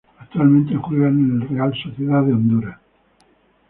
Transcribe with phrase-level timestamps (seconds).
[0.19, 2.79] Actualmente juega en el Real Sociedad de Honduras.